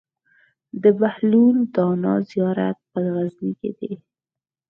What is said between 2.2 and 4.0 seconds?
زيارت په غزنی کی دی